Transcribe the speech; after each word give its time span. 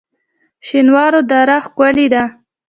شینوارو 0.67 1.21
دره 1.29 1.57
ښکلې 1.65 2.07
ده؟ 2.13 2.23